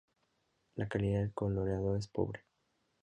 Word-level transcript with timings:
La 0.77 0.87
calidad 0.87 1.19
del 1.19 1.31
coloreado 1.31 1.95
es 1.95 2.07
pobre. 2.07 2.43